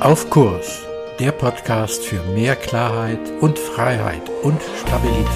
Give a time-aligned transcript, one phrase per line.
[0.00, 0.80] Auf Kurs,
[1.18, 5.28] der Podcast für mehr Klarheit und Freiheit und Stabilität.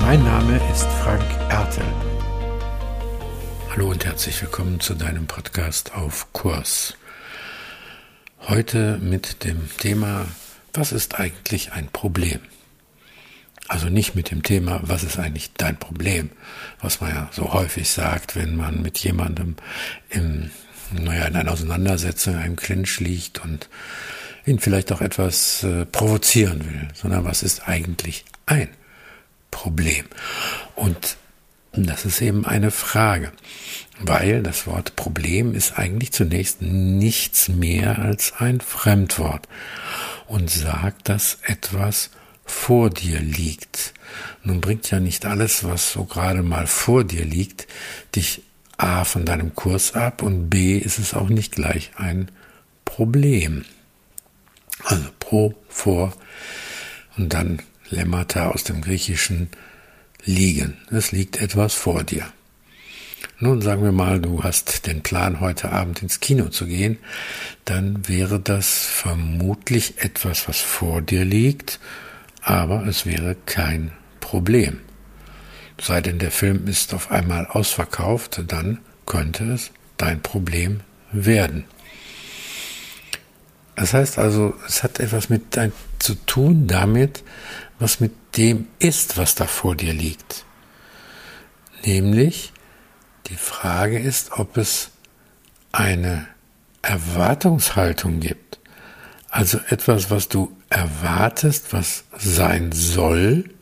[0.00, 1.82] Mein Name ist Frank Ertel.
[3.70, 6.96] Hallo und herzlich willkommen zu deinem Podcast Auf Kurs.
[8.42, 10.26] Heute mit dem Thema,
[10.72, 12.38] was ist eigentlich ein Problem?
[13.66, 16.30] Also nicht mit dem Thema, was ist eigentlich dein Problem,
[16.80, 19.56] was man ja so häufig sagt, wenn man mit jemandem
[20.10, 20.52] im,
[20.92, 23.68] naja, in einer Auseinandersetzung, in einem Clinch liegt und
[24.46, 28.68] ihn vielleicht auch etwas äh, provozieren will, sondern was ist eigentlich ein
[29.50, 30.04] Problem?
[30.74, 31.16] Und
[31.72, 33.32] das ist eben eine Frage,
[33.98, 39.48] weil das Wort Problem ist eigentlich zunächst nichts mehr als ein Fremdwort
[40.26, 42.10] und sagt, dass etwas
[42.44, 43.94] vor dir liegt.
[44.42, 47.66] Nun bringt ja nicht alles, was so gerade mal vor dir liegt,
[48.14, 48.42] dich
[48.76, 52.30] A von deinem Kurs ab und B ist es auch nicht gleich ein
[52.84, 53.64] Problem.
[54.82, 56.12] Also pro, vor
[57.16, 59.48] und dann Lemmata aus dem Griechischen
[60.24, 60.76] liegen.
[60.90, 62.26] Es liegt etwas vor dir.
[63.38, 66.98] Nun sagen wir mal, du hast den Plan, heute Abend ins Kino zu gehen,
[67.64, 71.78] dann wäre das vermutlich etwas, was vor dir liegt
[72.44, 74.80] aber es wäre kein Problem.
[75.80, 80.80] Sei denn der Film ist auf einmal ausverkauft, dann könnte es dein Problem
[81.12, 81.64] werden.
[83.76, 87.24] Das heißt also, es hat etwas mit dein, zu tun damit,
[87.78, 90.44] was mit dem ist, was da vor dir liegt.
[91.84, 92.52] Nämlich,
[93.26, 94.90] die Frage ist, ob es
[95.72, 96.26] eine
[96.82, 98.60] Erwartungshaltung gibt.
[99.28, 103.53] Also etwas, was du erwartest, was sein soll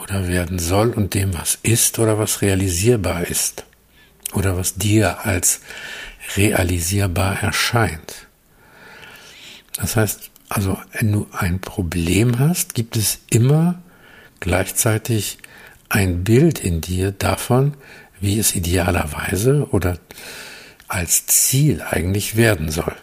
[0.00, 3.64] oder werden soll und dem, was ist oder was realisierbar ist
[4.32, 5.60] oder was dir als
[6.36, 8.26] realisierbar erscheint.
[9.76, 13.82] Das heißt, also wenn du ein Problem hast, gibt es immer
[14.40, 15.38] gleichzeitig
[15.88, 17.74] ein Bild in dir davon,
[18.20, 19.98] wie es idealerweise oder
[20.88, 22.94] als Ziel eigentlich werden soll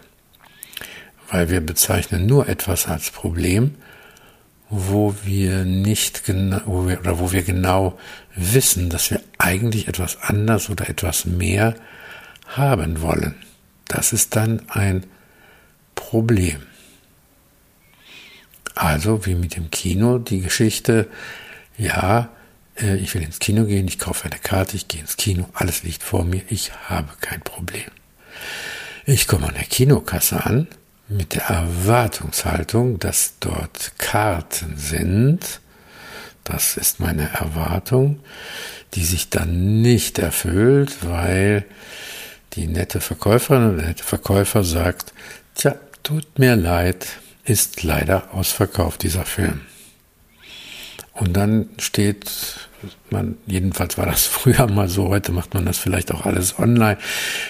[1.34, 3.74] weil wir bezeichnen nur etwas als Problem,
[4.76, 8.00] wo wir nicht genau, wo wir, oder wo wir genau
[8.36, 11.76] wissen, dass wir eigentlich etwas anders oder etwas mehr
[12.48, 13.36] haben wollen.
[13.88, 15.06] Das ist dann ein
[15.94, 16.64] Problem.
[18.74, 21.08] Also wie mit dem Kino, die Geschichte,
[21.78, 22.30] ja,
[22.76, 25.84] äh, ich will ins Kino gehen, ich kaufe eine Karte, ich gehe ins Kino, alles
[25.84, 27.92] liegt vor mir, ich habe kein Problem.
[29.06, 30.68] Ich komme an der Kinokasse an,
[31.08, 35.60] mit der Erwartungshaltung, dass dort Karten sind.
[36.44, 38.20] Das ist meine Erwartung,
[38.94, 41.66] die sich dann nicht erfüllt, weil
[42.54, 45.14] die nette Verkäuferin oder der nette Verkäufer sagt,
[45.56, 47.08] tja, tut mir leid,
[47.46, 49.62] ist leider ausverkauft dieser Film.
[51.14, 52.32] Und dann steht
[53.10, 56.98] man, jedenfalls war das früher mal so, heute macht man das vielleicht auch alles online,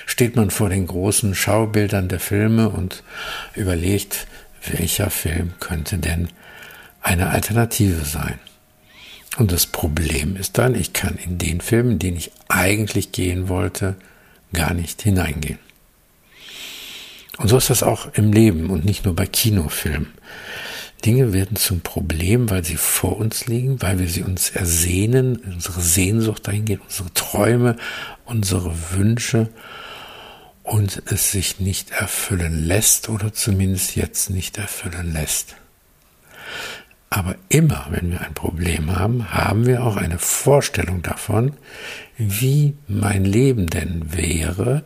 [0.06, 3.04] steht man vor den großen Schaubildern der Filme und
[3.56, 4.28] überlegt,
[4.66, 6.30] welcher Film könnte denn
[7.02, 8.40] eine Alternative sein.
[9.38, 13.50] Und das Problem ist dann, ich kann in den Film, in den ich eigentlich gehen
[13.50, 13.96] wollte,
[14.54, 15.60] gar nicht hineingehen.
[17.38, 20.14] Und so ist das auch im Leben und nicht nur bei Kinofilmen.
[21.06, 25.82] Dinge werden zum Problem, weil sie vor uns liegen, weil wir sie uns ersehnen, unsere
[25.82, 27.76] Sehnsucht dahin geht, unsere Träume,
[28.26, 29.50] unsere Wünsche
[30.64, 35.56] und es sich nicht erfüllen lässt oder zumindest jetzt nicht erfüllen lässt.
[37.10, 41.54] Aber immer, wenn wir ein Problem haben, haben wir auch eine Vorstellung davon,
[42.18, 44.84] wie mein Leben denn wäre,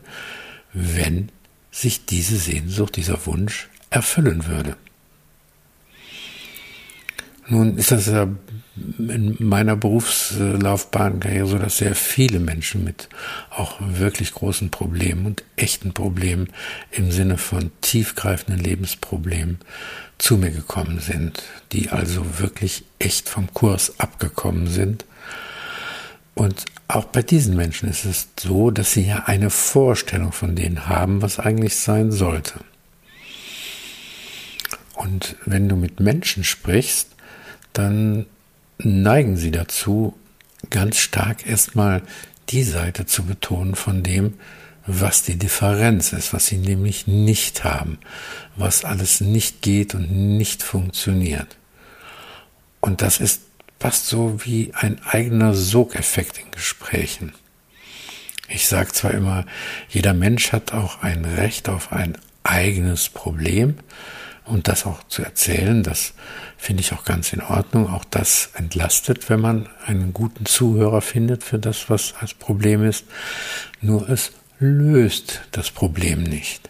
[0.74, 1.30] wenn
[1.72, 4.76] sich diese Sehnsucht, dieser Wunsch erfüllen würde.
[7.50, 8.28] Nun ist das ja
[9.00, 13.10] in meiner Berufslaufbahn so, dass sehr viele Menschen mit
[13.50, 16.50] auch wirklich großen Problemen und echten Problemen
[16.92, 19.60] im Sinne von tiefgreifenden Lebensproblemen
[20.18, 25.06] zu mir gekommen sind, die also wirklich echt vom Kurs abgekommen sind.
[26.36, 30.88] Und auch bei diesen Menschen ist es so, dass sie ja eine Vorstellung von denen
[30.88, 32.60] haben, was eigentlich sein sollte.
[34.96, 37.17] Und wenn du mit Menschen sprichst,
[37.78, 38.26] dann
[38.80, 40.16] neigen sie dazu,
[40.70, 42.02] ganz stark erstmal
[42.50, 44.36] die Seite zu betonen von dem,
[44.86, 48.00] was die Differenz ist, was sie nämlich nicht haben,
[48.56, 51.58] was alles nicht geht und nicht funktioniert.
[52.80, 53.42] Und das ist
[53.80, 57.34] fast so wie ein eigener Sogeffekt in Gesprächen.
[58.48, 59.46] Ich sage zwar immer,
[59.90, 63.76] jeder Mensch hat auch ein Recht auf ein eigenes Problem
[64.48, 66.14] und das auch zu erzählen, das
[66.58, 67.90] finde ich auch ganz in Ordnung.
[67.90, 73.06] Auch das entlastet, wenn man einen guten Zuhörer findet für das, was als Problem ist.
[73.82, 76.70] Nur es löst das Problem nicht.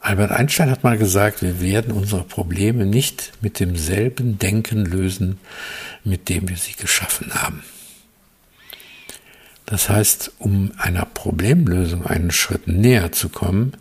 [0.00, 5.38] Albert Einstein hat mal gesagt, wir werden unsere Probleme nicht mit demselben Denken lösen,
[6.04, 7.62] mit dem wir sie geschaffen haben.
[9.64, 13.72] Das heißt, um einer Problemlösung einen Schritt näher zu kommen,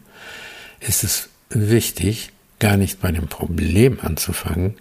[0.79, 4.75] ist es wichtig, gar nicht bei dem Problem anzufangen,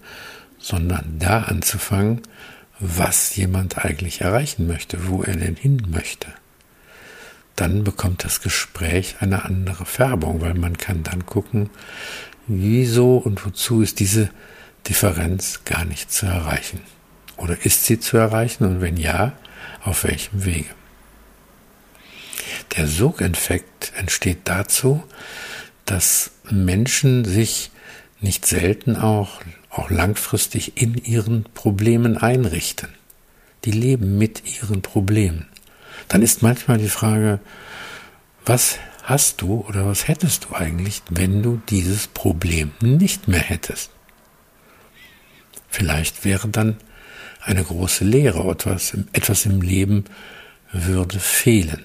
[0.59, 2.23] sondern da anzufangen,
[2.81, 6.29] was jemand eigentlich erreichen möchte, wo er denn hin möchte.
[7.57, 11.71] Dann bekommt das Gespräch eine andere Färbung, weil man kann dann gucken,
[12.47, 14.31] wieso und wozu ist diese
[14.89, 16.81] Differenz gar nicht zu erreichen.
[17.37, 19.33] Oder ist sie zu erreichen und wenn ja,
[19.83, 20.71] auf welchem Wege?
[22.77, 25.03] Der Sogeffekt entsteht dazu,
[25.85, 27.71] dass Menschen sich
[28.21, 29.41] nicht selten auch,
[29.71, 32.89] auch langfristig in ihren Problemen einrichten.
[33.65, 35.47] Die leben mit ihren Problemen.
[36.09, 37.41] Dann ist manchmal die Frage,
[38.45, 43.91] was hast du oder was hättest du eigentlich, wenn du dieses Problem nicht mehr hättest?
[45.69, 46.77] Vielleicht wäre dann
[47.41, 50.05] eine große Lehre, etwas, etwas im Leben
[50.73, 51.85] würde fehlen.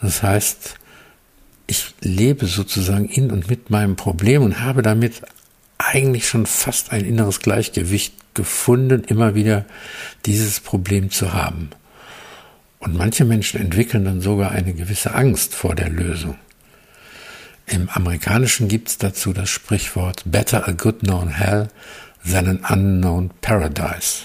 [0.00, 0.76] Das heißt,
[2.04, 5.22] lebe sozusagen in und mit meinem Problem und habe damit
[5.78, 9.64] eigentlich schon fast ein inneres Gleichgewicht gefunden, immer wieder
[10.26, 11.70] dieses Problem zu haben.
[12.78, 16.36] Und manche Menschen entwickeln dann sogar eine gewisse Angst vor der Lösung.
[17.66, 21.68] Im Amerikanischen gibt es dazu das Sprichwort Better a good known hell
[22.30, 24.24] than an unknown paradise.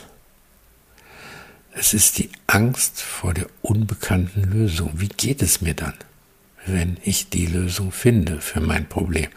[1.72, 4.92] Es ist die Angst vor der unbekannten Lösung.
[4.96, 5.94] Wie geht es mir dann?
[6.74, 9.28] Wenn ich die Lösung finde für mein Problem.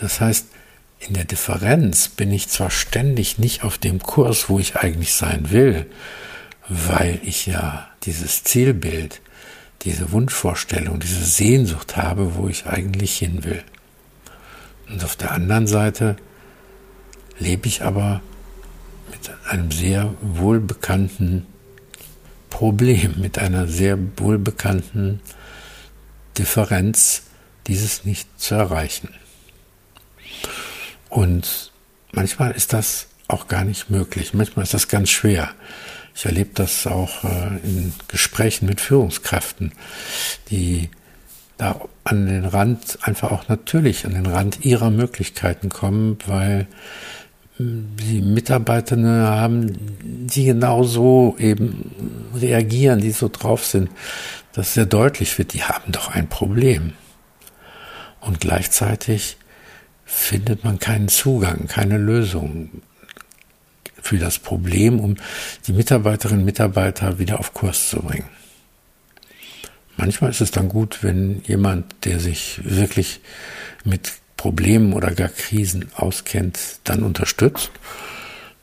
[0.00, 0.46] Das heißt,
[1.00, 5.50] in der Differenz bin ich zwar ständig nicht auf dem Kurs, wo ich eigentlich sein
[5.50, 5.86] will,
[6.68, 9.20] weil ich ja dieses Zielbild,
[9.82, 13.62] diese Wunschvorstellung, diese Sehnsucht habe, wo ich eigentlich hin will.
[14.88, 16.16] Und auf der anderen Seite
[17.38, 18.22] lebe ich aber
[19.10, 21.46] mit einem sehr wohlbekannten
[22.50, 25.20] Problem, mit einer sehr wohlbekannten
[26.38, 27.22] Differenz,
[27.66, 29.08] dieses nicht zu erreichen.
[31.08, 31.72] Und
[32.12, 34.34] manchmal ist das auch gar nicht möglich.
[34.34, 35.50] Manchmal ist das ganz schwer.
[36.14, 39.72] Ich erlebe das auch äh, in Gesprächen mit Führungskräften,
[40.50, 40.90] die
[41.56, 46.66] da an den Rand, einfach auch natürlich an den Rand ihrer Möglichkeiten kommen, weil
[47.58, 49.72] die Mitarbeiter haben,
[50.02, 51.93] die genauso eben
[52.44, 53.90] reagieren, die so drauf sind,
[54.52, 56.92] dass sehr deutlich wird, die haben doch ein Problem.
[58.20, 59.36] Und gleichzeitig
[60.04, 62.82] findet man keinen Zugang, keine Lösung
[64.00, 65.16] für das Problem, um
[65.66, 68.28] die Mitarbeiterinnen und Mitarbeiter wieder auf Kurs zu bringen.
[69.96, 73.20] Manchmal ist es dann gut, wenn jemand, der sich wirklich
[73.84, 77.70] mit Problemen oder gar Krisen auskennt, dann unterstützt.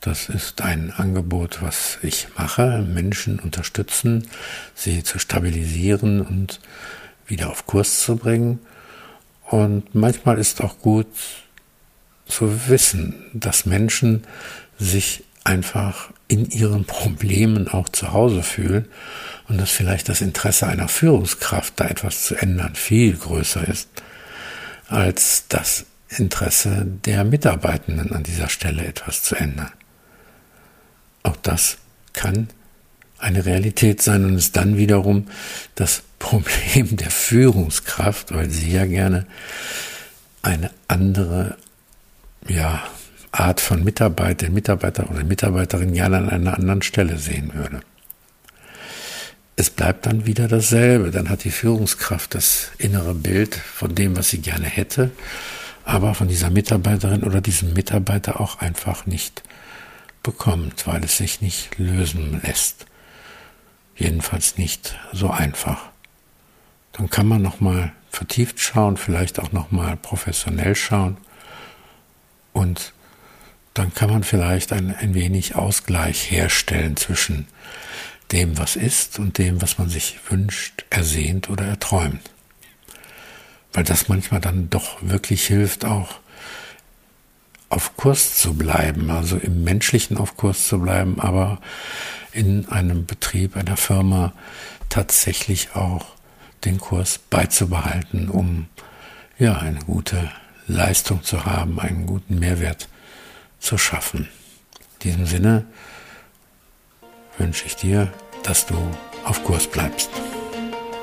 [0.01, 4.27] Das ist ein Angebot, was ich mache, Menschen unterstützen,
[4.73, 6.59] sie zu stabilisieren und
[7.27, 8.57] wieder auf Kurs zu bringen.
[9.45, 11.05] Und manchmal ist auch gut
[12.25, 14.23] zu wissen, dass Menschen
[14.79, 18.87] sich einfach in ihren Problemen auch zu Hause fühlen
[19.49, 23.87] und dass vielleicht das Interesse einer Führungskraft, da etwas zu ändern, viel größer ist
[24.87, 29.71] als das Interesse der Mitarbeitenden an dieser Stelle etwas zu ändern.
[31.31, 31.77] Auch das
[32.13, 32.49] kann
[33.17, 35.27] eine Realität sein und ist dann wiederum
[35.75, 39.25] das Problem der Führungskraft, weil sie ja gerne
[40.41, 41.55] eine andere
[42.47, 42.83] ja,
[43.31, 47.81] Art von Mitarbeiter, Mitarbeiter oder Mitarbeiterin gerne an einer anderen Stelle sehen würde
[49.61, 51.11] es bleibt dann wieder dasselbe.
[51.11, 55.11] Dann hat die Führungskraft das innere Bild von dem, was sie gerne hätte,
[55.85, 59.43] aber von dieser Mitarbeiterin oder diesem Mitarbeiter auch einfach nicht
[60.23, 62.85] bekommt, weil es sich nicht lösen lässt.
[63.95, 65.89] Jedenfalls nicht so einfach.
[66.93, 71.17] Dann kann man nochmal vertieft schauen, vielleicht auch nochmal professionell schauen
[72.53, 72.93] und
[73.73, 77.47] dann kann man vielleicht ein, ein wenig Ausgleich herstellen zwischen
[78.31, 82.29] dem, was ist und dem, was man sich wünscht, ersehnt oder erträumt.
[83.73, 86.19] Weil das manchmal dann doch wirklich hilft, auch
[87.71, 91.59] auf Kurs zu bleiben, also im menschlichen auf Kurs zu bleiben, aber
[92.33, 94.33] in einem Betrieb, einer Firma
[94.89, 96.05] tatsächlich auch
[96.65, 98.67] den Kurs beizubehalten, um
[99.39, 100.31] ja, eine gute
[100.67, 102.87] Leistung zu haben, einen guten Mehrwert
[103.59, 104.27] zu schaffen.
[104.99, 105.65] In diesem Sinne
[107.37, 108.11] wünsche ich dir,
[108.43, 108.75] dass du
[109.23, 110.09] auf Kurs bleibst.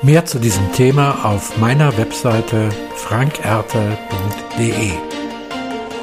[0.01, 4.91] Mehr zu diesem Thema auf meiner Webseite frankerte.de.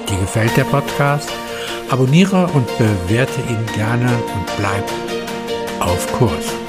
[0.09, 1.31] Dir gefällt der Podcast?
[1.91, 4.85] Abonniere und bewerte ihn gerne und bleib
[5.81, 6.66] auf Kurs.